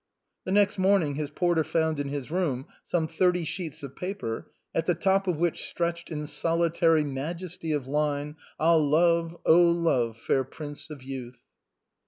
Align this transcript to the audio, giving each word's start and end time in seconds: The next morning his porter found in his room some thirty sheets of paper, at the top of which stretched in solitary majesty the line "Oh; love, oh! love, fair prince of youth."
The 0.45 0.51
next 0.51 0.79
morning 0.79 1.13
his 1.13 1.29
porter 1.29 1.63
found 1.63 1.99
in 1.99 2.07
his 2.07 2.31
room 2.31 2.65
some 2.83 3.07
thirty 3.07 3.45
sheets 3.45 3.83
of 3.83 3.95
paper, 3.95 4.49
at 4.73 4.87
the 4.87 4.95
top 4.95 5.27
of 5.27 5.37
which 5.37 5.69
stretched 5.69 6.09
in 6.09 6.25
solitary 6.25 7.03
majesty 7.03 7.71
the 7.77 7.87
line 7.87 8.37
"Oh; 8.59 8.79
love, 8.79 9.37
oh! 9.45 9.69
love, 9.69 10.17
fair 10.17 10.43
prince 10.43 10.89
of 10.89 11.03
youth." 11.03 11.43